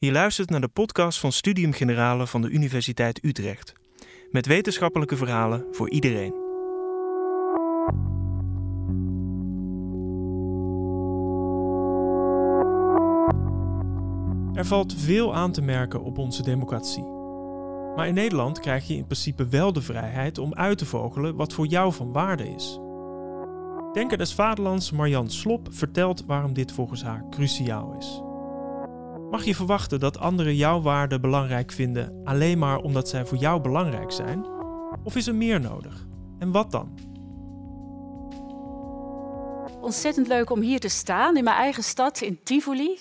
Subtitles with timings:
[0.00, 3.72] Je luistert naar de podcast van Studium Generale van de Universiteit Utrecht.
[4.30, 6.34] Met wetenschappelijke verhalen voor iedereen.
[14.54, 17.06] Er valt veel aan te merken op onze democratie.
[17.96, 21.52] Maar in Nederland krijg je in principe wel de vrijheid om uit te vogelen wat
[21.52, 22.78] voor jou van waarde is.
[23.92, 28.22] Denker des Vaderlands Marjan Slop vertelt waarom dit volgens haar cruciaal is.
[29.30, 33.60] Mag je verwachten dat anderen jouw waarden belangrijk vinden alleen maar omdat zij voor jou
[33.60, 34.46] belangrijk zijn?
[35.04, 36.06] Of is er meer nodig?
[36.38, 36.98] En wat dan?
[39.80, 42.98] Ontzettend leuk om hier te staan in mijn eigen stad in Tivoli.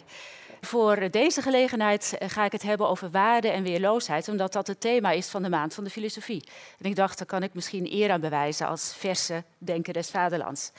[0.61, 4.79] Voor deze gelegenheid eh, ga ik het hebben over waarde en weerloosheid, omdat dat het
[4.79, 6.47] thema is van de maand van de filosofie.
[6.79, 10.71] En ik dacht, daar kan ik misschien eer aan bewijzen als verse denker des vaderlands.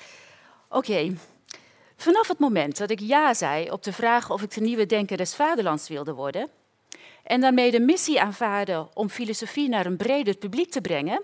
[0.68, 1.14] Oké,
[2.02, 5.16] vanaf het moment dat ik ja zei op de vraag of ik de nieuwe denker
[5.16, 6.50] des vaderlands wilde worden,
[7.22, 11.22] en daarmee de missie aanvaarde om filosofie naar een breder publiek te brengen,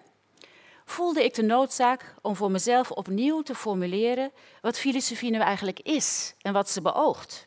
[0.85, 6.35] voelde ik de noodzaak om voor mezelf opnieuw te formuleren wat filosofie nu eigenlijk is
[6.41, 7.47] en wat ze beoogt.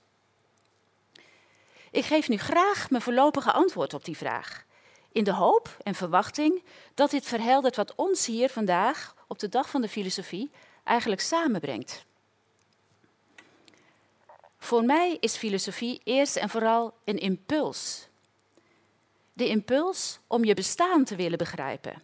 [1.91, 4.65] Ik geef nu graag mijn voorlopige antwoord op die vraag.
[5.11, 9.69] In de hoop en verwachting dat dit verheldert wat ons hier vandaag, op de dag
[9.69, 10.51] van de filosofie,
[10.83, 12.05] eigenlijk samenbrengt.
[14.67, 18.07] Voor mij is filosofie eerst en vooral een impuls.
[19.33, 22.01] De impuls om je bestaan te willen begrijpen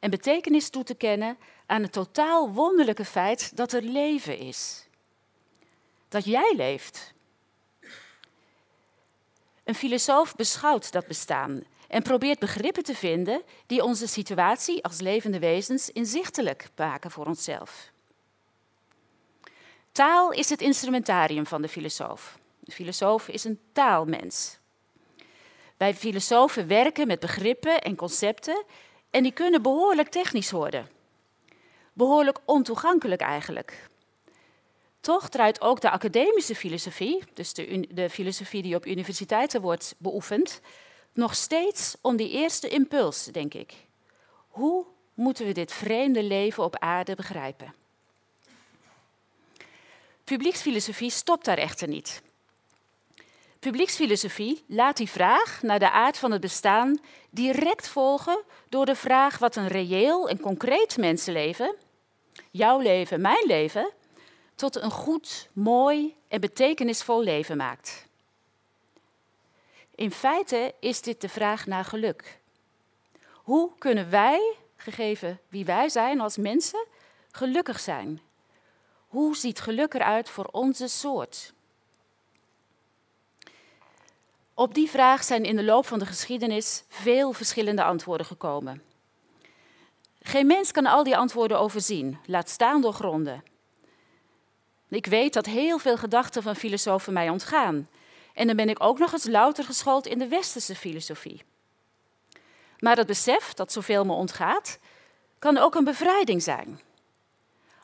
[0.00, 4.88] en betekenis toe te kennen aan het totaal wonderlijke feit dat er leven is.
[6.08, 7.12] Dat jij leeft.
[9.64, 15.38] Een filosoof beschouwt dat bestaan en probeert begrippen te vinden die onze situatie als levende
[15.38, 17.94] wezens inzichtelijk maken voor onszelf.
[19.96, 22.38] Taal is het instrumentarium van de filosoof.
[22.60, 24.58] De filosoof is een taalmens.
[25.76, 28.64] Wij filosofen werken met begrippen en concepten
[29.10, 30.88] en die kunnen behoorlijk technisch worden.
[31.92, 33.88] Behoorlijk ontoegankelijk eigenlijk.
[35.00, 40.60] Toch draait ook de academische filosofie, dus de, de, filosofie die op universiteiten wordt beoefend,
[41.12, 43.72] nog steeds om die eerste impuls, denk ik.
[44.48, 47.84] Hoe moeten we dit vreemde leven op aarde begrijpen?
[50.26, 52.22] Publieksfilosofie stopt daar echter niet.
[53.58, 56.98] Publieksfilosofie laat die vraag naar de aard van het bestaan
[57.30, 61.74] direct volgen door de vraag wat een reëel en concreet mensenleven,
[62.50, 63.92] jouw leven, mijn leven,
[64.54, 68.06] tot een goed, mooi en betekenisvol leven maakt.
[69.94, 72.38] In feite is dit de vraag naar geluk.
[73.32, 76.86] Hoe kunnen wij, gegeven wie wij zijn als mensen,
[77.30, 78.25] gelukkig zijn?
[79.16, 81.52] Hoe ziet geluk eruit voor onze soort?
[84.54, 88.82] Op die vraag zijn in de loop van de geschiedenis veel verschillende antwoorden gekomen.
[90.22, 93.44] Geen mens kan al die antwoorden overzien, laat staan doorgronden.
[94.88, 97.88] Ik weet dat heel veel gedachten van filosofen mij ontgaan.
[98.34, 101.42] En dan ben ik ook nog eens louter geschoold in de westerse filosofie.
[102.78, 104.78] Maar het besef dat zoveel me ontgaat,
[105.38, 106.80] kan ook een bevrijding zijn.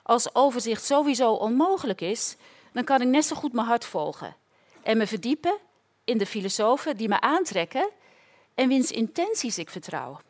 [0.02, 2.36] Als overzicht sowieso onmogelijk is,
[2.72, 4.36] dan kan ik net zo goed mijn hart volgen
[4.82, 5.58] en me verdiepen
[6.04, 7.88] in de filosofen die me aantrekken
[8.54, 10.20] en wiens intenties ik vertrouw.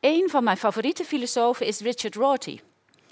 [0.00, 2.60] Een van mijn favoriete filosofen is Richard Rorty.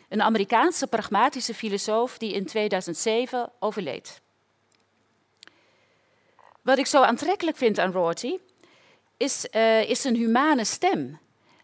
[0.08, 4.20] Een Amerikaanse pragmatische filosoof die in 2007 overleed.
[6.62, 8.38] Wat ik zo aantrekkelijk vind aan Rorty
[9.16, 11.18] is, uh, is zijn humane stem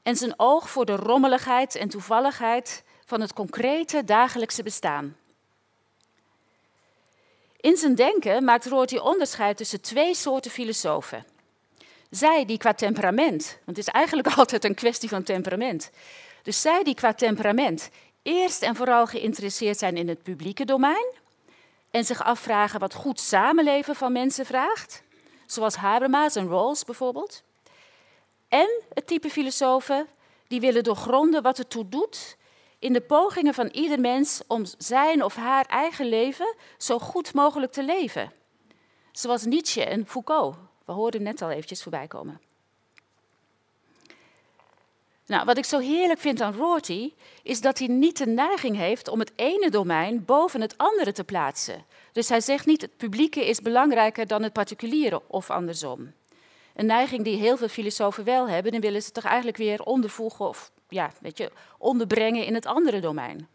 [0.04, 5.16] en zijn oog voor de rommeligheid en toevalligheid van het concrete dagelijkse bestaan.
[7.60, 11.24] In zijn denken maakt Rorty onderscheid tussen twee soorten filosofen.
[12.10, 15.90] Zij die qua temperament, want het is eigenlijk altijd een kwestie van temperament.
[16.42, 17.90] Dus zij die qua temperament
[18.22, 21.12] eerst en vooral geïnteresseerd zijn in het publieke domein
[21.90, 25.02] en zich afvragen wat goed samenleven van mensen vraagt,
[25.46, 27.42] zoals Habermas en Rawls bijvoorbeeld.
[28.54, 30.06] En het type filosofen
[30.46, 32.36] die willen doorgronden wat ertoe doet
[32.78, 37.72] in de pogingen van ieder mens om zijn of haar eigen leven zo goed mogelijk
[37.72, 38.32] te leven.
[39.12, 40.56] Zoals Nietzsche en Foucault.
[40.84, 42.40] We hoorden net al eventjes voorbij komen.
[45.26, 47.12] Nou, wat ik zo heerlijk vind aan Rorty
[47.42, 51.24] is dat hij niet de neiging heeft om het ene domein boven het andere te
[51.24, 51.84] plaatsen.
[52.12, 56.12] Dus hij zegt niet het publieke is belangrijker dan het particuliere of andersom.
[56.74, 60.48] Een neiging die heel veel filosofen wel hebben, dan willen ze toch eigenlijk weer ondervoegen
[60.48, 63.48] of ja, weet je, onderbrengen in het andere domein.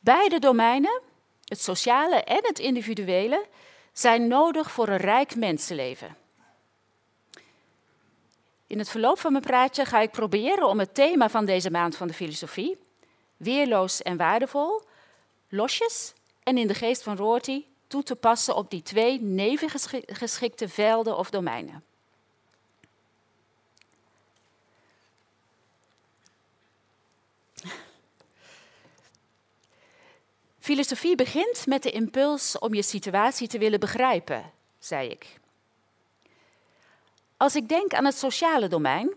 [0.00, 1.00] Beide domeinen,
[1.44, 3.46] het sociale en het individuele,
[3.92, 6.16] zijn nodig voor een rijk mensenleven.
[8.66, 11.96] In het verloop van mijn praatje ga ik proberen om het thema van deze maand
[11.96, 12.78] van de filosofie,
[13.36, 14.82] weerloos en waardevol,
[15.48, 16.12] losjes
[16.42, 21.30] en in de geest van Rorty toe te passen op die twee nevengeschikte velden of
[21.30, 21.84] domeinen.
[30.58, 35.38] Filosofie begint met de impuls om je situatie te willen begrijpen, zei ik.
[37.36, 39.14] Als ik denk aan het sociale domein,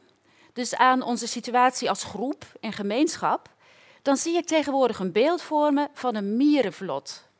[0.54, 3.50] dus aan onze situatie als groep en gemeenschap,
[4.02, 7.32] dan zie ik tegenwoordig een beeld voor me van een mierenvlot.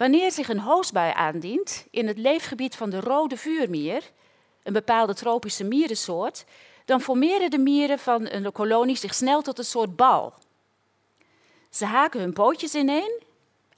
[0.00, 4.10] Wanneer zich een hoosbui aandient in het leefgebied van de rode vuurmier,
[4.62, 6.44] een bepaalde tropische mierensoort,
[6.84, 10.34] dan formeren de mieren van een kolonie zich snel tot een soort bal.
[11.70, 13.22] Ze haken hun pootjes ineen,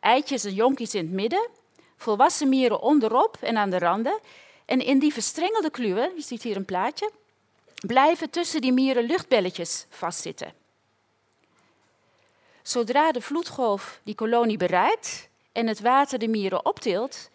[0.00, 1.48] eitjes en jonkies in het midden,
[1.96, 4.18] volwassen mieren onderop en aan de randen.
[4.64, 7.10] En in die verstrengelde kluwen, je ziet hier een plaatje,
[7.86, 10.54] blijven tussen die mieren luchtbelletjes vastzitten.
[12.62, 17.30] Zodra de vloedgolf die kolonie bereikt en het water de mieren optilt,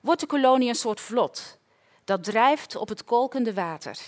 [0.00, 1.58] wordt de kolonie een soort vlot
[2.04, 3.98] dat drijft op het kolkende water.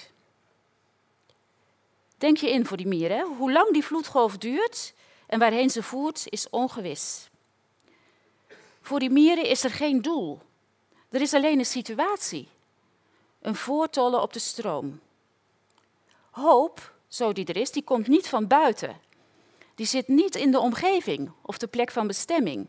[2.18, 4.94] Denk je in voor die mieren, hoe lang die vloedgolf duurt
[5.26, 7.28] en waarheen ze voert is ongewis.
[8.80, 10.40] Voor die mieren is er geen doel.
[11.10, 12.48] Er is alleen een situatie.
[13.40, 15.00] Een voortollen op de stroom.
[16.30, 19.00] Hoop, zo die er is, die komt niet van buiten.
[19.74, 22.66] Die zit niet in de omgeving of de plek van bestemming.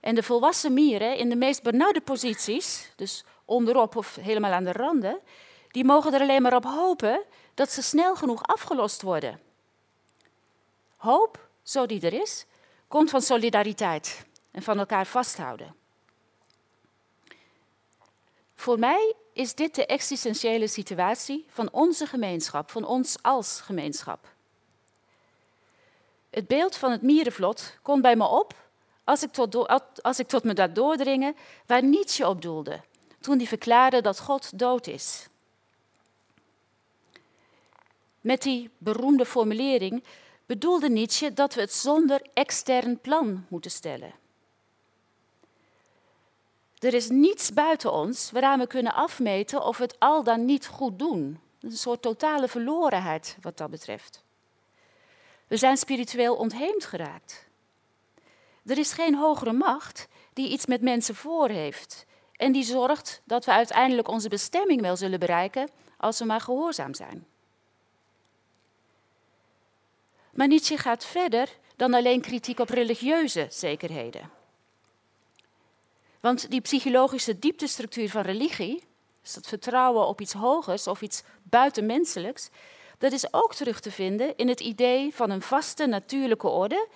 [0.00, 4.72] En de volwassen mieren in de meest benauwde posities, dus onderop of helemaal aan de
[4.72, 5.20] randen,
[5.68, 7.24] die mogen er alleen maar op hopen
[7.54, 9.40] dat ze snel genoeg afgelost worden.
[10.96, 12.46] Hoop, zo die er is,
[12.88, 15.74] komt van solidariteit en van elkaar vasthouden.
[18.54, 24.28] Voor mij is dit de existentiële situatie van onze gemeenschap, van ons als gemeenschap.
[26.30, 28.54] Het beeld van het mierenvlot komt bij me op
[29.08, 29.66] als ik tot,
[30.02, 32.80] als ik tot me dat doordringen waar Nietzsche op doelde,
[33.20, 35.26] toen hij verklaarde dat God dood is.
[38.20, 40.04] Met die beroemde formulering
[40.46, 44.12] bedoelde Nietzsche dat we het zonder extern plan moeten stellen.
[46.78, 50.66] Er is niets buiten ons waaraan we kunnen afmeten of we het al dan niet
[50.66, 51.40] goed doen.
[51.60, 54.22] Een soort totale verlorenheid wat dat betreft.
[55.46, 57.47] We zijn spiritueel ontheemd geraakt.
[58.68, 63.44] Er is geen hogere macht die iets met mensen voor heeft en die zorgt dat
[63.44, 67.26] we uiteindelijk onze bestemming wel zullen bereiken als we maar gehoorzaam zijn.
[70.32, 74.30] Maar Nietzsche gaat verder dan alleen kritiek op religieuze zekerheden.
[76.20, 78.82] Want die psychologische dieptestructuur van religie,
[79.22, 82.50] dus dat vertrouwen op iets hogers of iets buitenmenselijks,
[82.98, 86.88] dat is ook terug te vinden in het idee van een vaste natuurlijke orde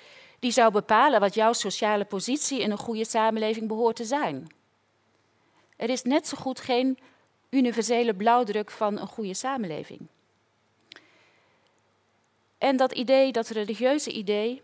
[0.43, 4.47] die zou bepalen wat jouw sociale positie in een goede samenleving behoort te zijn.
[5.77, 6.99] Er is net zo goed geen
[7.51, 10.01] universele blauwdruk van een goede samenleving.
[12.59, 14.63] En dat idee, dat religieuze idee,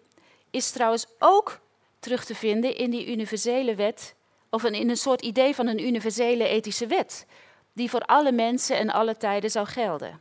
[0.51, 1.61] is trouwens ook
[1.99, 4.15] terug te vinden in die universele wet,
[4.51, 7.27] of in een soort idee van een universele ethische wet,
[7.73, 10.21] die voor alle mensen en alle tijden zou gelden.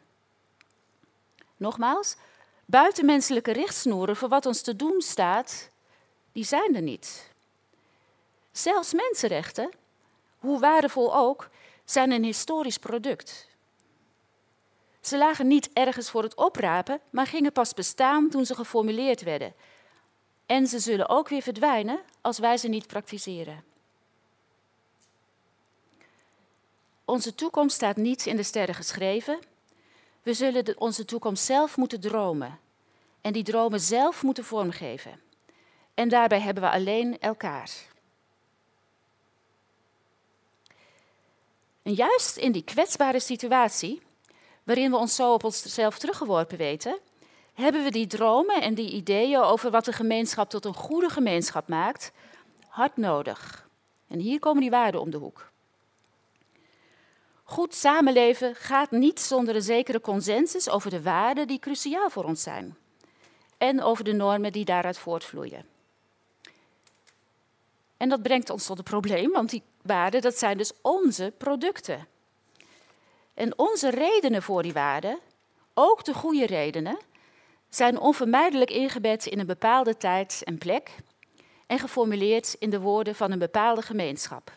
[1.55, 2.15] Nogmaals,
[2.67, 5.69] buitenmenselijke richtsnoeren voor wat ons te doen staat,
[6.31, 7.31] die zijn er niet.
[8.51, 9.69] Zelfs mensenrechten,
[10.37, 11.49] hoe waardevol ook,
[11.85, 13.47] zijn een historisch product.
[15.01, 19.53] Ze lagen niet ergens voor het oprapen, maar gingen pas bestaan toen ze geformuleerd werden.
[20.45, 23.63] En ze zullen ook weer verdwijnen als wij ze niet praktiseren.
[27.05, 29.39] Onze toekomst staat niet in de sterren geschreven.
[30.27, 32.59] We zullen onze toekomst zelf moeten dromen
[33.21, 35.19] en die dromen zelf moeten vormgeven.
[35.93, 37.71] En daarbij hebben we alleen elkaar.
[41.83, 44.01] En juist in die kwetsbare situatie
[44.63, 46.99] waarin we ons zo op onszelf teruggeworpen weten,
[47.53, 51.67] hebben we die dromen en die ideeën over wat de gemeenschap tot een goede gemeenschap
[51.67, 52.11] maakt,
[52.67, 53.67] hard nodig.
[54.07, 55.51] En hier komen die waarden om de hoek.
[57.49, 62.43] Goed samenleven gaat niet zonder een zekere consensus over de waarden die cruciaal voor ons
[62.43, 62.77] zijn.
[63.57, 65.65] En over de normen die daaruit voortvloeien.
[67.97, 72.07] En dat brengt ons tot een probleem, want die waarden dat zijn dus onze producten.
[73.33, 75.19] En onze redenen voor die waarden,
[75.73, 76.97] ook de goede redenen,
[77.69, 80.95] zijn onvermijdelijk ingebed in een bepaalde tijd en plek
[81.67, 84.51] en geformuleerd in de woorden van een bepaalde gemeenschap.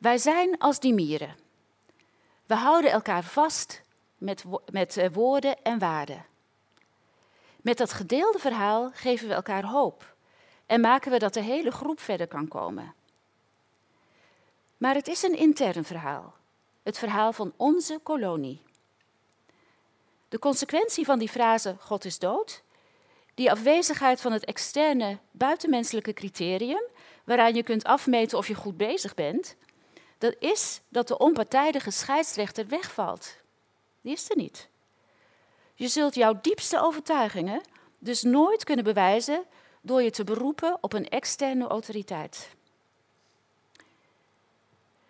[0.00, 1.36] Wij zijn als die mieren.
[2.46, 3.82] We houden elkaar vast
[4.18, 6.26] met, met eh, woorden en waarden.
[7.62, 10.14] Met dat gedeelde verhaal geven we elkaar hoop
[10.66, 12.94] en maken we dat de hele groep verder kan komen.
[14.76, 16.34] Maar het is een intern verhaal,
[16.82, 18.62] het verhaal van onze kolonie.
[20.28, 22.62] De consequentie van die frase God is dood,
[23.34, 26.82] die afwezigheid van het externe buitenmenselijke criterium,
[27.24, 29.56] waaraan je kunt afmeten of je goed bezig bent,
[30.20, 33.36] dat is dat de onpartijdige scheidsrechter wegvalt.
[34.00, 34.68] Die is er niet.
[35.74, 37.62] Je zult jouw diepste overtuigingen
[37.98, 39.44] dus nooit kunnen bewijzen
[39.80, 42.48] door je te beroepen op een externe autoriteit.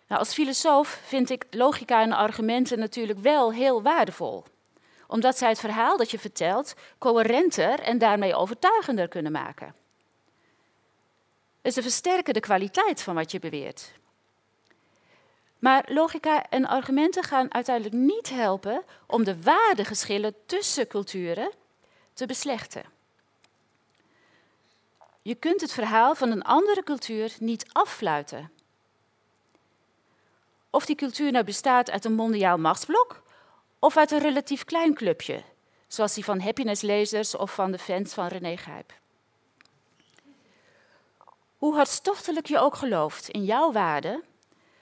[0.07, 4.43] Nou, als filosoof vind ik logica en argumenten natuurlijk wel heel waardevol,
[5.07, 9.75] omdat zij het verhaal dat je vertelt coherenter en daarmee overtuigender kunnen maken.
[11.63, 13.99] Ze versterken de kwaliteit van wat je beweert.
[15.61, 21.51] Maar logica en argumenten gaan uiteindelijk niet helpen om de waardegeschillen tussen culturen
[22.13, 22.83] te beslechten.
[25.21, 28.51] Je kunt het verhaal van een andere cultuur niet affluiten.
[30.69, 33.23] Of die cultuur nou bestaat uit een mondiaal machtsblok
[33.79, 35.43] of uit een relatief klein clubje,
[35.87, 38.93] zoals die van happiness of van de fans van René Gijp.
[41.57, 44.23] Hoe hartstochtelijk je ook gelooft in jouw waarde,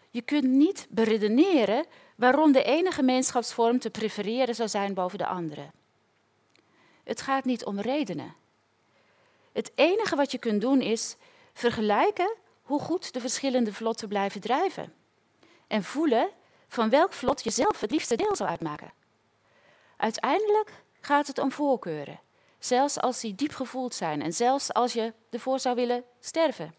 [0.10, 1.86] je kunt niet beredeneren
[2.16, 5.70] waarom de ene gemeenschapsvorm te prefereren zou zijn boven de andere.
[7.04, 8.36] Het gaat niet om redenen.
[9.52, 11.16] Het enige wat je kunt doen is
[11.54, 14.94] vergelijken hoe goed de verschillende vlotten blijven drijven.
[15.68, 16.30] En voelen
[16.68, 18.94] van welk vlot je zelf het liefste deel zou uitmaken.
[19.98, 22.20] Uiteindelijk gaat het om voorkeuren,
[22.60, 26.79] zelfs als die diep gevoeld zijn en zelfs als je ervoor zou willen sterven.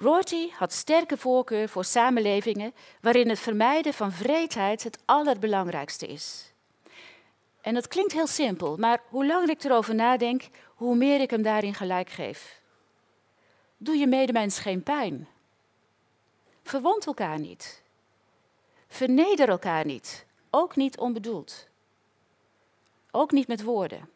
[0.00, 6.52] Rorty had sterke voorkeur voor samenlevingen waarin het vermijden van vreedheid het allerbelangrijkste is.
[7.60, 11.42] En dat klinkt heel simpel, maar hoe langer ik erover nadenk, hoe meer ik hem
[11.42, 12.60] daarin gelijk geef.
[13.76, 15.28] Doe je medemens geen pijn.
[16.62, 17.82] Verwond elkaar niet.
[18.88, 21.66] Verneder elkaar niet, ook niet onbedoeld.
[23.10, 24.08] Ook niet met woorden.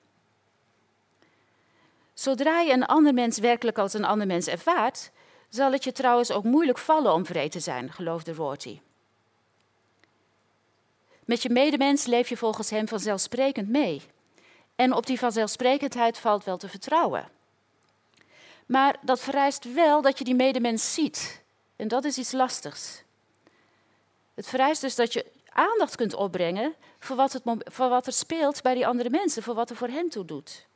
[2.14, 5.10] Zodra je een ander mens werkelijk als een ander mens ervaart,
[5.54, 8.80] zal het je trouwens ook moeilijk vallen om vreed te zijn, geloofde Rorty.
[11.24, 14.02] Met je medemens leef je volgens hem vanzelfsprekend mee.
[14.76, 17.28] En op die vanzelfsprekendheid valt wel te vertrouwen.
[18.66, 21.42] Maar dat vereist wel dat je die medemens ziet.
[21.76, 23.02] En dat is iets lastigs.
[24.34, 28.62] Het vereist dus dat je aandacht kunt opbrengen voor wat, het, voor wat er speelt
[28.62, 30.66] bij die andere mensen, voor wat er voor hen toe doet.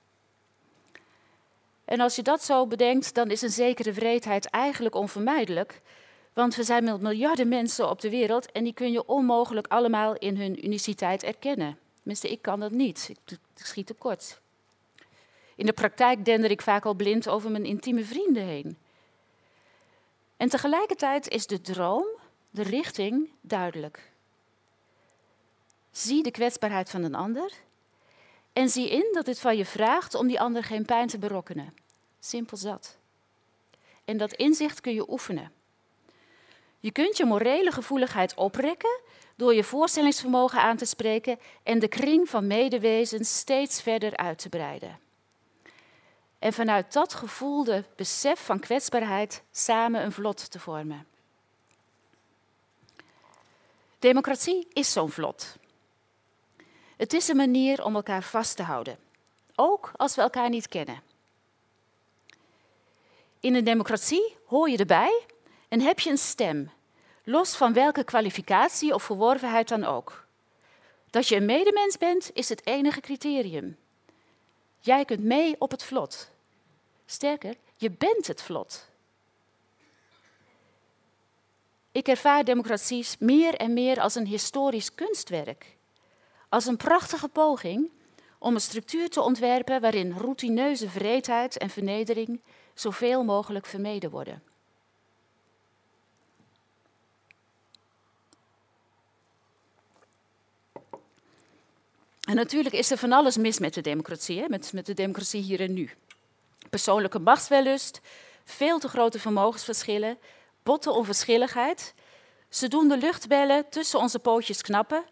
[1.86, 5.80] En als je dat zo bedenkt, dan is een zekere wreedheid eigenlijk onvermijdelijk.
[6.32, 10.16] Want we zijn met miljarden mensen op de wereld en die kun je onmogelijk allemaal
[10.16, 11.78] in hun uniciteit erkennen.
[11.96, 13.08] Tenminste, ik kan dat niet.
[13.10, 14.40] Ik, schiet tekort.
[15.54, 18.78] In de praktijk dender ik vaak al blind over mijn intieme vrienden heen.
[20.36, 22.06] En tegelijkertijd is de droom,
[22.50, 24.10] de richting, duidelijk.
[25.90, 27.52] Zie de kwetsbaarheid van een ander
[28.56, 31.74] en zie in dat dit van je vraagt om die ander geen pijn te berokkenen.
[32.20, 32.96] Simpel zat.
[34.04, 35.52] En dat inzicht kun je oefenen.
[36.80, 39.00] Je kunt je morele gevoeligheid oprekken
[39.34, 44.48] door je voorstellingsvermogen aan te spreken en de kring van medewezens steeds verder uit te
[44.48, 44.98] breiden.
[46.38, 51.06] En vanuit dat gevoelde besef van kwetsbaarheid samen een vlot te vormen.
[53.98, 55.56] Democratie is zo'n vlot.
[56.96, 58.98] Het is een manier om elkaar vast te houden,
[59.54, 61.02] ook als we elkaar niet kennen.
[63.40, 65.24] In een democratie hoor je erbij
[65.68, 66.70] en heb je een stem,
[67.24, 70.24] los van welke kwalificatie of verworvenheid dan ook.
[71.10, 73.76] Dat je een medemens bent, is het enige criterium.
[74.80, 76.30] Jij kunt mee op het vlot.
[77.06, 78.88] Sterker, je bent het vlot.
[81.92, 85.75] Ik ervaar democratie meer en meer als een historisch kunstwerk.
[86.48, 87.90] Als een prachtige poging
[88.38, 92.42] om een structuur te ontwerpen waarin routineuze vreedheid en vernedering
[92.74, 94.42] zoveel mogelijk vermeden worden.
[102.20, 104.48] En natuurlijk is er van alles mis met de democratie, hè?
[104.48, 105.90] Met, met de democratie hier en nu.
[106.70, 108.00] Persoonlijke machtswellust,
[108.44, 110.18] veel te grote vermogensverschillen,
[110.62, 111.94] botte onverschilligheid,
[112.48, 115.04] Ze doen de luchtbellen tussen onze pootjes knappen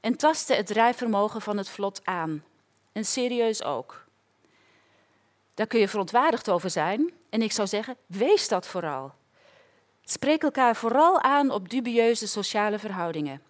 [0.00, 2.44] en tasten het drijfvermogen van het vlot aan.
[2.92, 4.04] En serieus ook.
[5.54, 9.14] Daar kun je verontwaardigd over zijn en ik zou zeggen, wees dat vooral.
[10.04, 13.42] Spreek elkaar vooral aan op dubieuze sociale verhoudingen.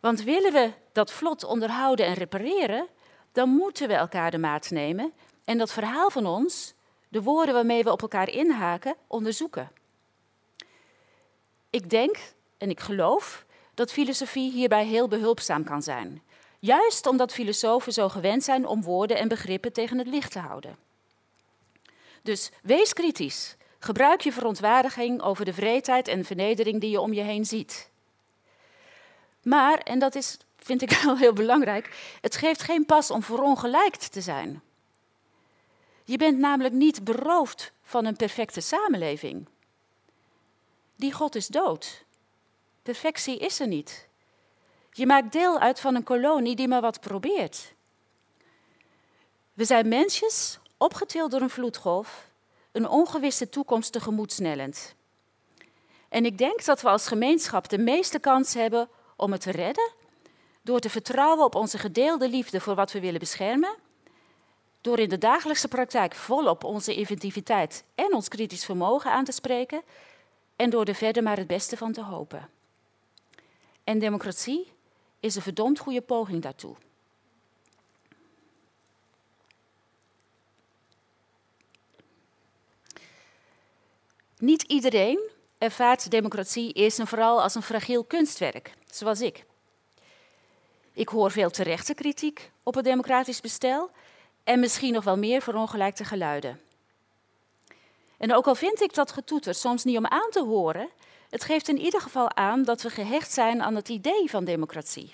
[0.00, 2.86] Want willen we dat vlot onderhouden en repareren,
[3.32, 5.12] dan moeten we elkaar de maat nemen
[5.44, 6.74] en dat verhaal van ons,
[7.08, 9.70] de woorden waarmee we op elkaar inhaken, onderzoeken.
[11.70, 12.16] Ik denk
[12.58, 13.44] en ik geloof
[13.82, 16.22] dat filosofie hierbij heel behulpzaam kan zijn.
[16.58, 20.76] Juist omdat filosofen zo gewend zijn om woorden en begrippen tegen het licht te houden.
[22.22, 23.56] Dus wees kritisch.
[23.78, 27.90] Gebruik je verontwaardiging over de vreedheid en vernedering die je om je heen ziet.
[29.42, 34.12] Maar, en dat is, vind ik wel heel belangrijk, het geeft geen pas om verongelijkt
[34.12, 34.62] te zijn.
[36.04, 39.46] Je bent namelijk niet beroofd van een perfecte samenleving.
[40.96, 42.04] Die God is dood.
[42.82, 44.08] Perfectie is er niet.
[44.90, 47.74] Je maakt deel uit van een kolonie die maar wat probeert.
[49.52, 52.30] We zijn mensjes, opgetild door een vloedgolf,
[52.72, 54.94] een ongewisse toekomst tegemoet snellend.
[56.08, 59.92] En ik denk dat we als gemeenschap de meeste kans hebben om het te redden
[60.62, 63.76] door te vertrouwen op onze gedeelde liefde voor wat we willen beschermen,
[64.80, 69.82] door in de dagelijkse praktijk volop onze inventiviteit en ons kritisch vermogen aan te spreken
[70.56, 72.48] en door er verder maar het beste van te hopen.
[73.84, 74.72] En democratie
[75.20, 76.76] is een verdomd goede poging daartoe.
[84.38, 89.44] Niet iedereen ervaart democratie eerst en vooral als een fragiel kunstwerk, zoals ik.
[90.92, 93.90] Ik hoor veel terechte kritiek op het democratisch bestel
[94.44, 96.60] en misschien nog wel meer verongelijkte geluiden.
[98.18, 100.90] En ook al vind ik dat getoeter soms niet om aan te horen,
[101.32, 105.10] het geeft in ieder geval aan dat we gehecht zijn aan het idee van democratie.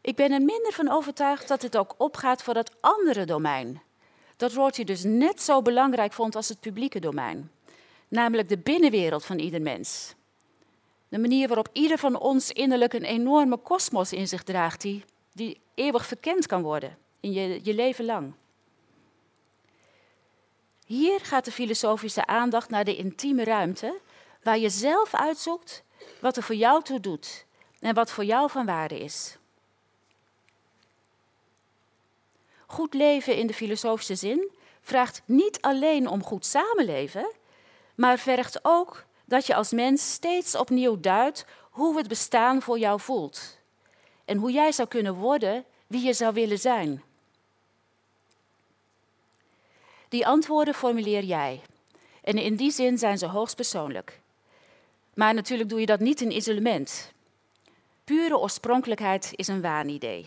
[0.00, 3.82] Ik ben er minder van overtuigd dat het ook opgaat voor dat andere domein.
[4.36, 7.50] Dat Rorty dus net zo belangrijk vond als het publieke domein.
[8.08, 10.14] Namelijk de binnenwereld van ieder mens.
[11.08, 15.60] De manier waarop ieder van ons innerlijk een enorme kosmos in zich draagt, die, die
[15.74, 18.32] eeuwig verkend kan worden in je, je leven lang.
[20.86, 24.00] Hier gaat de filosofische aandacht naar de intieme ruimte,
[24.42, 25.82] waar je zelf uitzoekt
[26.20, 27.46] wat er voor jou toe doet
[27.80, 29.36] en wat voor jou van waarde is.
[32.66, 37.30] Goed leven in de filosofische zin vraagt niet alleen om goed samenleven,
[37.94, 43.00] maar vergt ook dat je als mens steeds opnieuw duidt hoe het bestaan voor jou
[43.00, 43.58] voelt
[44.24, 47.02] en hoe jij zou kunnen worden wie je zou willen zijn.
[50.08, 51.62] Die antwoorden formuleer jij.
[52.22, 54.20] En in die zin zijn ze hoogst persoonlijk.
[55.14, 57.12] Maar natuurlijk doe je dat niet in isolement.
[58.04, 60.26] Pure oorspronkelijkheid is een waanidee.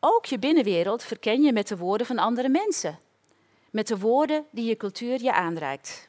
[0.00, 2.98] Ook je binnenwereld verken je met de woorden van andere mensen.
[3.70, 6.08] Met de woorden die je cultuur je aanreikt.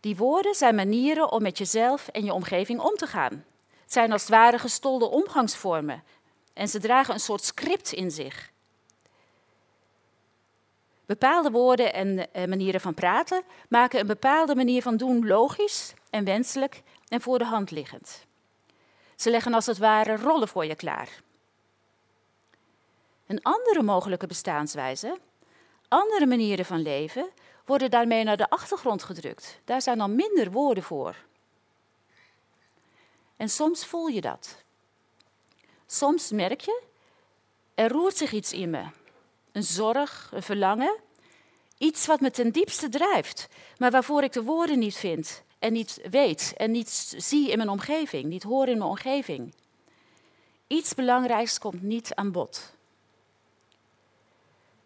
[0.00, 3.44] Die woorden zijn manieren om met jezelf en je omgeving om te gaan.
[3.82, 6.02] Het zijn als het ware gestolde omgangsvormen.
[6.52, 8.52] En ze dragen een soort script in zich.
[11.10, 16.24] Bepaalde woorden en eh, manieren van praten maken een bepaalde manier van doen logisch en
[16.24, 18.26] wenselijk en voor de hand liggend.
[19.16, 21.22] Ze leggen als het ware rollen voor je klaar.
[23.26, 25.18] Een andere mogelijke bestaanswijze,
[25.88, 27.30] andere manieren van leven,
[27.64, 29.60] worden daarmee naar de achtergrond gedrukt.
[29.64, 31.16] Daar zijn dan minder woorden voor.
[33.36, 34.64] En soms voel je dat.
[35.86, 36.82] Soms merk je,
[37.74, 38.84] er roert zich iets in me.
[39.52, 40.96] Een zorg, een verlangen.
[41.78, 46.00] Iets wat me ten diepste drijft, maar waarvoor ik de woorden niet vind en niet
[46.10, 49.54] weet en niet zie in mijn omgeving, niet hoor in mijn omgeving.
[50.66, 52.74] Iets belangrijks komt niet aan bod.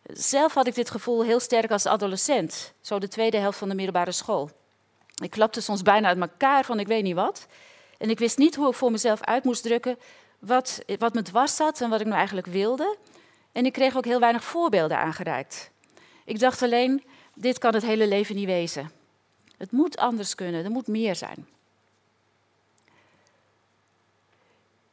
[0.03, 3.75] Zelf had ik dit gevoel heel sterk als adolescent, zo de tweede helft van de
[3.75, 4.51] middelbare school.
[5.23, 7.47] Ik klapte soms bijna uit elkaar van ik weet niet wat.
[7.99, 9.99] En ik wist niet hoe ik voor mezelf uit moest drukken
[10.39, 12.97] wat, wat me dwars zat en wat ik nou eigenlijk wilde.
[13.55, 15.71] En ik kreeg ook heel weinig voorbeelden aangereikt.
[16.25, 18.91] Ik dacht alleen, dit kan het hele leven niet wezen.
[19.57, 21.49] Het moet anders kunnen, er moet meer zijn.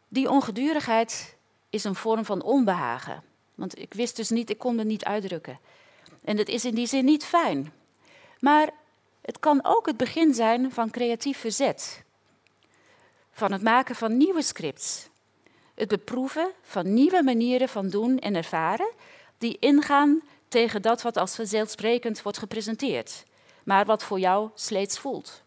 [0.07, 1.35] Die ongedurigheid
[1.69, 3.23] is een vorm van onbehagen.
[3.55, 5.59] Want ik wist dus niet, ik kon me niet uitdrukken.
[6.23, 7.73] En het is in die zin niet fijn.
[8.39, 8.69] Maar
[9.21, 12.03] het kan ook het begin zijn van creatief verzet.
[13.31, 15.09] Van het maken van nieuwe scripts.
[15.81, 18.91] Het beproeven van nieuwe manieren van doen en ervaren
[19.37, 23.23] die ingaan tegen dat wat als vanzelfsprekend wordt gepresenteerd.
[23.63, 25.41] maar wat voor jou sleets voelt.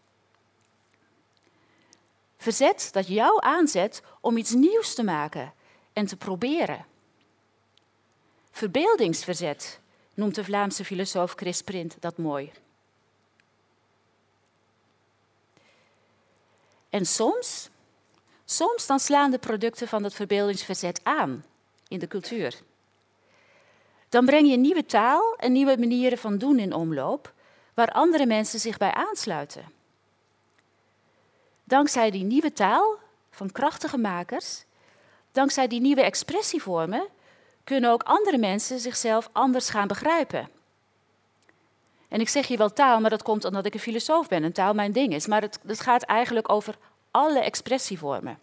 [2.37, 5.53] Verzet dat jou aanzet om iets nieuws te maken
[5.93, 6.85] en te proberen.
[8.51, 9.79] Verbeeldingsverzet
[10.13, 12.51] noemt de Vlaamse filosoof Chris Print dat mooi.
[16.89, 17.69] En soms,
[18.45, 21.45] soms dan slaan de producten van dat verbeeldingsverzet aan
[21.87, 22.61] in de cultuur.
[24.09, 27.33] Dan breng je nieuwe taal en nieuwe manieren van doen in omloop,
[27.73, 29.65] waar andere mensen zich bij aansluiten.
[31.63, 32.97] Dankzij die nieuwe taal
[33.31, 34.63] van krachtige makers,
[35.31, 37.07] dankzij die nieuwe expressievormen,
[37.63, 40.49] kunnen ook andere mensen zichzelf anders gaan begrijpen.
[42.07, 44.51] En ik zeg hier wel taal, maar dat komt omdat ik een filosoof ben en
[44.51, 45.27] taal mijn ding is.
[45.27, 46.77] Maar het, het gaat eigenlijk over
[47.15, 48.39] alle expressievormen.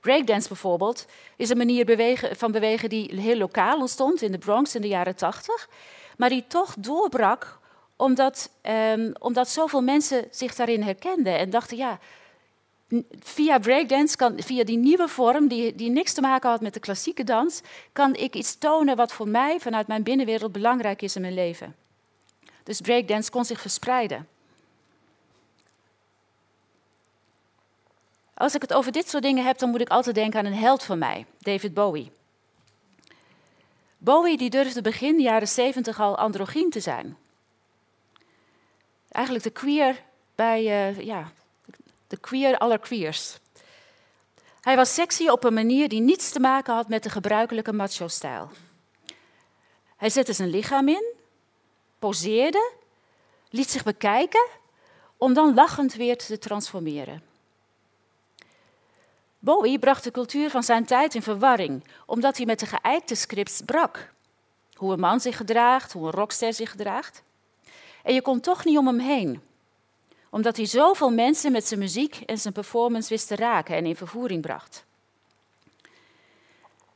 [0.00, 4.74] Breakdance bijvoorbeeld is een manier bewegen, van bewegen die heel lokaal ontstond in de Bronx
[4.74, 5.68] in de jaren 80,
[6.16, 7.58] maar die toch doorbrak
[7.96, 11.98] omdat, um, omdat zoveel mensen zich daarin herkenden en dachten, ja,
[13.20, 16.80] via breakdance, kan, via die nieuwe vorm, die, die niks te maken had met de
[16.80, 17.60] klassieke dans,
[17.92, 21.74] kan ik iets tonen wat voor mij vanuit mijn binnenwereld belangrijk is in mijn leven.
[22.62, 24.28] Dus breakdance kon zich verspreiden.
[28.36, 30.54] Als ik het over dit soort dingen heb, dan moet ik altijd denken aan een
[30.54, 32.12] held van mij, David Bowie.
[33.98, 37.16] Bowie die durfde begin jaren 70 al androgyn te zijn.
[39.08, 40.02] Eigenlijk de queer
[40.34, 41.32] bij, uh, ja,
[42.06, 43.38] de queer aller queers.
[44.60, 48.50] Hij was sexy op een manier die niets te maken had met de gebruikelijke macho-stijl.
[49.96, 51.14] Hij zette zijn lichaam in,
[51.98, 52.72] poseerde,
[53.50, 54.46] liet zich bekijken,
[55.16, 57.35] om dan lachend weer te transformeren.
[59.46, 63.60] Bowie bracht de cultuur van zijn tijd in verwarring, omdat hij met de geëikte scripts
[63.64, 64.12] brak.
[64.74, 67.22] Hoe een man zich gedraagt, hoe een rockster zich gedraagt.
[68.02, 69.40] En je kon toch niet om hem heen,
[70.30, 73.96] omdat hij zoveel mensen met zijn muziek en zijn performance wist te raken en in
[73.96, 74.84] vervoering bracht.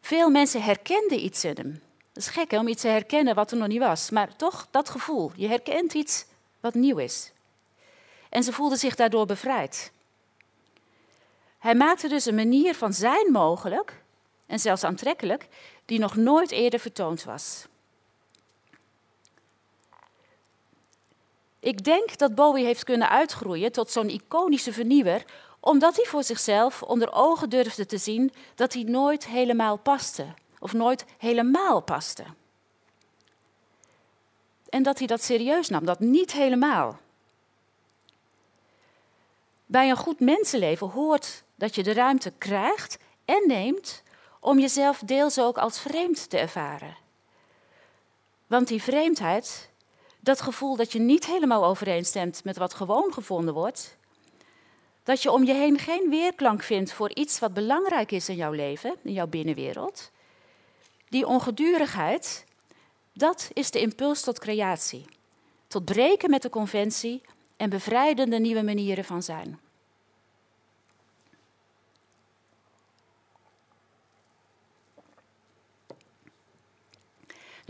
[0.01, 1.83] Veel mensen herkenden iets in hem.
[2.13, 4.89] Dat is gek om iets te herkennen wat er nog niet was, maar toch dat
[4.89, 5.33] gevoel.
[5.35, 6.25] Je herkent iets
[6.61, 7.33] wat nieuw is.
[8.29, 9.93] En ze voelden zich daardoor bevrijd.
[11.61, 14.03] Hij maakte dus een manier van zijn mogelijk,
[14.46, 15.49] en zelfs aantrekkelijk,
[15.85, 17.66] die nog nooit eerder vertoond was.
[21.59, 25.25] Ik denk dat Bowie heeft kunnen uitgroeien tot zo'n iconische vernieuwer,
[25.61, 30.27] omdat hij voor zichzelf onder ogen durfde te zien dat hij nooit helemaal paste,
[30.59, 32.25] of nooit helemaal paste.
[34.68, 36.99] En dat hij dat serieus nam, dat niet helemaal.
[39.66, 44.03] Bij een goed mensenleven hoort dat je de ruimte krijgt en neemt
[44.40, 46.96] om jezelf deels ook als vreemd te ervaren.
[48.46, 49.70] Want die vreemdheid,
[50.20, 53.96] dat gevoel dat je niet helemaal overeenstemt met wat gewoon gevonden wordt,
[55.03, 58.53] dat je om je heen geen weerklank vindt voor iets wat belangrijk is in jouw
[58.53, 60.11] leven, in jouw binnenwereld,
[61.09, 62.44] die ongedurigheid,
[63.12, 65.05] dat is de impuls tot creatie,
[65.66, 67.23] tot breken met de conventie
[67.57, 69.61] en bevrijdende nieuwe manieren van zijn.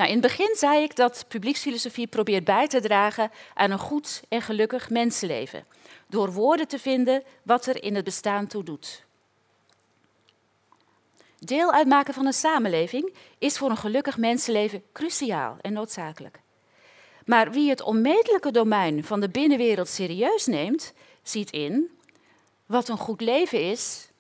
[0.01, 4.23] Nou, in het begin zei ik dat publieksfilosofie probeert bij te dragen aan een goed
[4.29, 5.67] en gelukkig mensenleven.
[6.07, 9.05] Door woorden te vinden wat er in het bestaan toe doet.
[11.39, 16.41] Deel uitmaken van een samenleving is voor een gelukkig mensenleven cruciaal en noodzakelijk.
[17.25, 21.99] Maar wie het onmetelijke domein van de binnenwereld serieus neemt, ziet in
[22.67, 24.11] wat een goed leven is,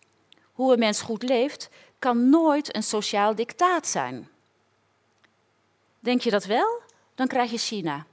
[0.53, 4.29] hoe een mens goed leeft, kan nooit een sociaal dictaat zijn.
[6.01, 6.83] Denk je dat wel?
[7.15, 8.07] Dan krijg je China.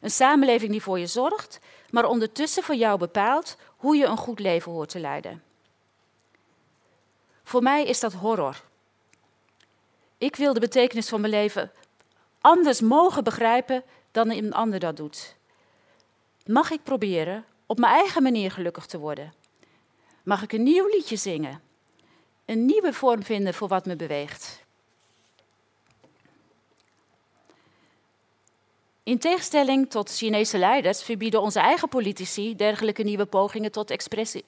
[0.00, 1.58] Een samenleving die voor je zorgt,
[1.90, 5.42] maar ondertussen voor jou bepaalt hoe je een goed leven hoort te leiden.
[7.44, 8.62] Voor mij is dat horror.
[10.18, 11.72] Ik wil de betekenis van mijn leven
[12.40, 15.36] anders mogen begrijpen dan een ander dat doet.
[16.46, 19.34] Mag ik proberen op mijn eigen manier gelukkig te worden?
[20.22, 21.62] Mag ik een nieuw liedje zingen?
[22.44, 24.61] Een nieuwe vorm vinden voor wat me beweegt?
[29.04, 34.44] In tegenstelling tot Chinese leiders verbieden onze eigen politici dergelijke nieuwe pogingen tot, expressie,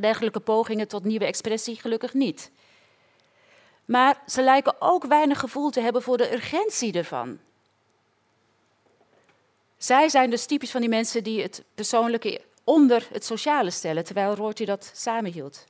[0.00, 2.50] dergelijke pogingen tot nieuwe expressie gelukkig niet.
[3.84, 7.38] Maar ze lijken ook weinig gevoel te hebben voor de urgentie ervan.
[9.76, 14.34] Zij zijn dus typisch van die mensen die het persoonlijke onder het sociale stellen, terwijl
[14.34, 15.64] Rorty dat samenhield.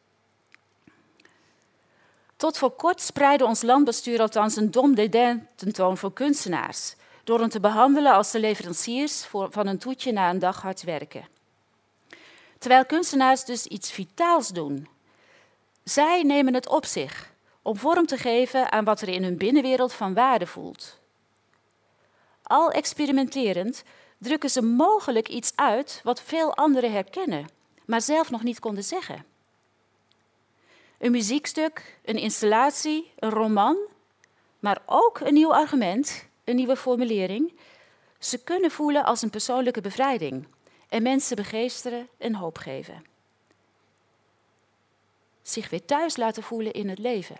[2.37, 7.48] Tot voor kort spreidde ons landbestuur althans een dom dédain tentoon voor kunstenaars door hen
[7.48, 11.28] te behandelen als de leveranciers van een toetje na een dag hard werken.
[12.59, 14.88] Terwijl kunstenaars dus iets vitaals doen.
[15.85, 19.92] Zij nemen het op zich om vorm te geven aan wat er in hun binnenwereld
[19.92, 20.98] van waarde voelt.
[22.42, 23.83] Al experimenterend
[24.18, 27.48] drukken ze mogelijk iets uit wat veel anderen herkennen,
[27.85, 29.24] maar zelf nog niet konden zeggen.
[30.98, 33.76] Een muziekstuk, een installatie, een roman,
[34.59, 37.52] maar ook een nieuw argument, een nieuwe formulering.
[38.18, 40.46] Ze kunnen voelen als een persoonlijke bevrijding
[40.88, 43.04] en mensen begeesteren en hoop geven.
[45.42, 47.36] Zich weer thuis laten voelen in het leven.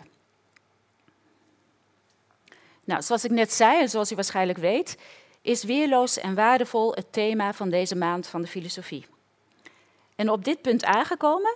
[2.83, 4.97] Nou, zoals ik net zei en zoals u waarschijnlijk weet,
[5.41, 9.05] is weerloos en waardevol het thema van deze maand van de filosofie.
[10.15, 11.55] En op dit punt aangekomen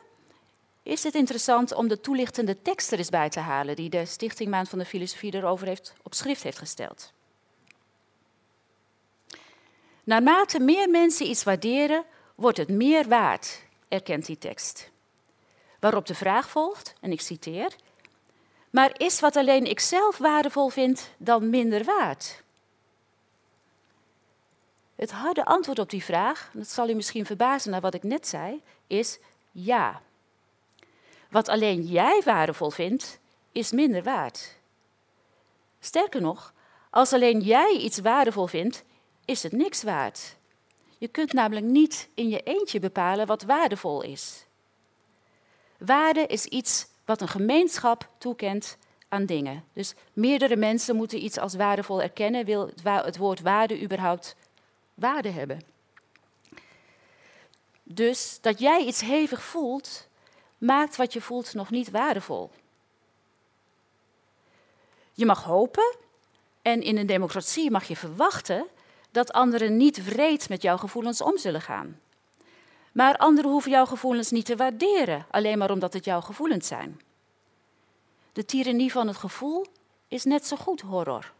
[0.83, 4.49] is het interessant om de toelichtende tekst er eens bij te halen die de Stichting
[4.49, 7.13] Maand van de Filosofie erover heeft, op schrift heeft gesteld.
[10.05, 14.91] Naarmate meer mensen iets waarderen, wordt het meer waard, erkent die tekst.
[15.79, 17.75] Waarop de vraag volgt, en ik citeer:
[18.69, 22.43] Maar is wat alleen ik zelf waardevol vind dan minder waard?
[24.95, 28.27] Het harde antwoord op die vraag, dat zal u misschien verbazen naar wat ik net
[28.27, 29.19] zei, is
[29.51, 30.01] ja.
[31.29, 33.19] Wat alleen jij waardevol vindt,
[33.51, 34.55] is minder waard.
[35.79, 36.53] Sterker nog,
[36.89, 38.83] als alleen jij iets waardevol vindt,
[39.25, 40.35] is het niks waard.
[40.97, 44.45] Je kunt namelijk niet in je eentje bepalen wat waardevol is.
[45.77, 48.77] Waarde is iets wat een gemeenschap toekent
[49.09, 49.63] aan dingen.
[49.73, 54.35] Dus meerdere mensen moeten iets als waardevol erkennen, wil het woord waarde überhaupt
[54.93, 55.61] waarde hebben.
[57.83, 60.07] Dus dat jij iets hevig voelt,
[60.57, 62.51] maakt wat je voelt nog niet waardevol.
[65.13, 65.95] Je mag hopen
[66.61, 68.67] en in een democratie mag je verwachten
[69.15, 71.99] dat anderen niet wreed met jouw gevoelens om zullen gaan.
[72.91, 77.01] Maar anderen hoeven jouw gevoelens niet te waarderen, alleen maar omdat het jouw gevoelens zijn.
[78.33, 79.65] De tirannie van het gevoel
[80.07, 81.33] is net zo goed horror.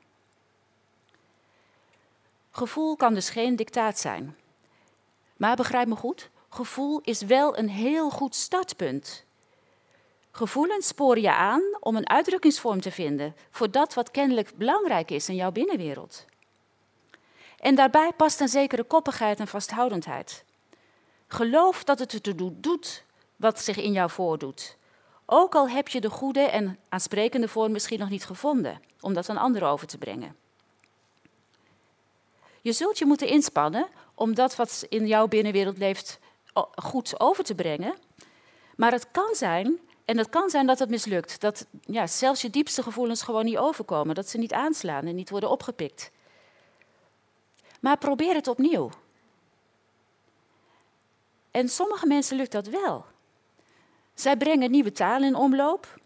[2.52, 4.38] Gevoel kan dus geen dictaat zijn.
[5.38, 9.26] Maar begrijp me goed, gevoel is wel een heel goed startpunt.
[10.32, 15.30] Gevoelens sporen je aan om een uitdrukkingsvorm te vinden voor dat wat kennelijk belangrijk is
[15.30, 16.26] in jouw binnenwereld.
[17.66, 20.44] En daarbij past een zekere koppigheid en vasthoudendheid.
[21.28, 23.04] Geloof dat het ertoe doet
[23.36, 24.78] wat zich in jou voordoet.
[25.26, 29.30] Ook al heb je de goede en aansprekende vorm misschien nog niet gevonden om dat
[29.30, 30.36] aan anderen over te brengen.
[32.62, 36.20] Je zult je moeten inspannen om dat wat in jouw binnenwereld leeft
[36.76, 37.96] goed over te brengen.
[38.76, 42.50] Maar het kan zijn, en het kan zijn dat het mislukt, dat ja, zelfs je
[42.50, 46.12] diepste gevoelens gewoon niet overkomen, dat ze niet aanslaan en niet worden opgepikt.
[47.86, 48.90] Maar probeer het opnieuw.
[51.52, 53.06] En sommige mensen lukt dat wel.
[54.14, 56.00] Zij brengen nieuwe taal in omloop,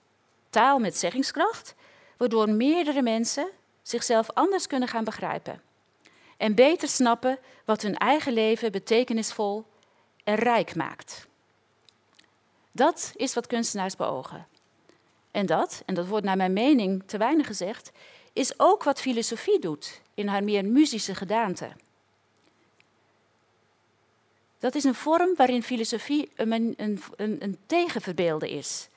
[0.49, 1.75] taal met zeggingskracht,
[2.17, 3.49] waardoor meerdere mensen
[3.81, 5.61] zichzelf anders kunnen gaan begrijpen
[6.37, 9.65] en beter snappen wat hun eigen leven betekenisvol
[10.23, 11.27] en rijk maakt.
[12.71, 14.47] Dat is wat kunstenaars beogen.
[15.31, 17.91] En dat, en dat wordt naar mijn mening te weinig gezegd,
[18.39, 21.71] is ook wat filosofie doet in haar meer muzische gedaante.
[24.59, 28.87] Dat is een vorm waarin filosofie een, een, een, tegenverbeelde is.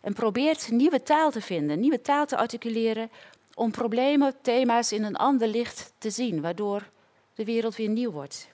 [0.00, 3.10] En probeert nieuwe taal te vinden, nieuwe taal te articuleren
[3.54, 6.90] om problemen, thema's in een ander licht te zien, waardoor
[7.34, 8.48] de wereld weer nieuw wordt.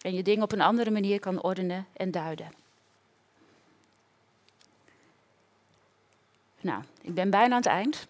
[0.00, 2.52] En je dingen op een andere manier kan ordenen en duiden.
[6.60, 8.08] Nou, ik ben bijna aan het eind.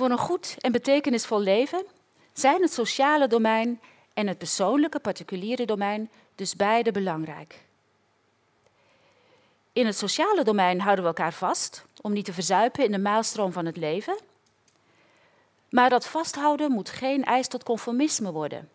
[0.00, 1.84] Voor een goed en betekenisvol leven
[2.32, 3.80] zijn het sociale domein
[4.14, 7.64] en het persoonlijke, particuliere domein dus beide belangrijk.
[9.72, 13.52] In het sociale domein houden we elkaar vast om niet te verzuipen in de maalstroom
[13.52, 14.18] van het leven.
[15.70, 18.68] Maar dat vasthouden moet geen eis tot conformisme worden.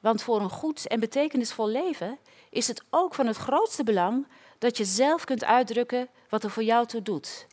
[0.00, 2.18] Want voor een goed en betekenisvol leven
[2.50, 4.26] is het ook van het grootste belang
[4.58, 7.46] dat je zelf kunt uitdrukken wat er voor jou toe doet.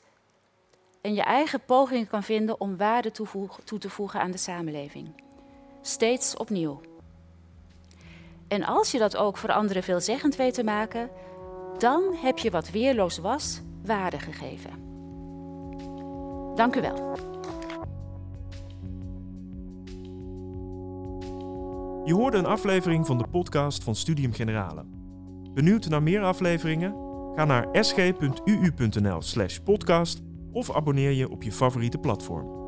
[1.02, 3.12] En je eigen pogingen kan vinden om waarde
[3.64, 5.08] toe te voegen aan de samenleving.
[5.82, 6.82] Steeds opnieuw.
[8.48, 11.10] En als je dat ook voor anderen veelzeggend weet te maken,
[11.78, 14.90] dan heb je wat weerloos was waarde gegeven.
[16.56, 16.96] Dank u wel.
[22.06, 24.86] Je hoorde een aflevering van de podcast van Studium Generale.
[25.54, 26.96] Benieuwd naar meer afleveringen?
[27.36, 32.61] Ga naar sg.uu.nl/podcast of abonneer je op je favoriete platform.